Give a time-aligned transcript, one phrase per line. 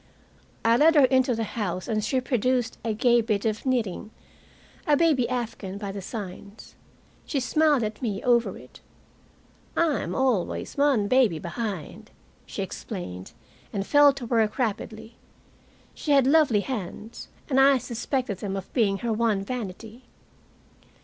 [0.65, 4.09] I led her into the house, and she produced a gay bit of knitting,
[4.87, 6.73] a baby afghan, by the signs.
[7.27, 8.79] She smiled at me over it.
[9.77, 12.09] "I am always one baby behind,"
[12.47, 13.33] she explained
[13.71, 15.17] and fell to work rapidly.
[15.93, 20.05] She had lovely hands, and I suspected them of being her one vanity.